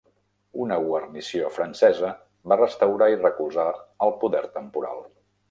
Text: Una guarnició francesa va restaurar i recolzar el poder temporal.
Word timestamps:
Una 0.61 0.77
guarnició 0.85 1.51
francesa 1.57 2.09
va 2.53 2.57
restaurar 2.63 3.11
i 3.17 3.21
recolzar 3.21 3.69
el 4.09 4.17
poder 4.25 4.43
temporal. 4.59 5.07